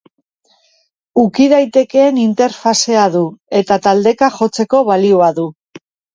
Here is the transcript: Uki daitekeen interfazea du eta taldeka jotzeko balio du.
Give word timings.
Uki 1.23 1.45
daitekeen 1.51 2.17
interfazea 2.21 3.05
du 3.17 3.23
eta 3.61 3.79
taldeka 3.85 4.33
jotzeko 4.41 4.83
balio 4.91 5.31
du. 5.39 5.49